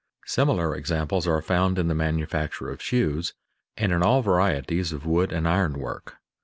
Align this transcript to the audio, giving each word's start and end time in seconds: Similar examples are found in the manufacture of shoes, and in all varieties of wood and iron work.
Similar 0.25 0.73
examples 0.75 1.27
are 1.27 1.43
found 1.43 1.77
in 1.77 1.87
the 1.87 1.93
manufacture 1.93 2.71
of 2.71 2.81
shoes, 2.81 3.35
and 3.77 3.91
in 3.91 4.01
all 4.01 4.23
varieties 4.23 4.91
of 4.91 5.05
wood 5.05 5.31
and 5.31 5.47
iron 5.47 5.73
work. 5.77 6.17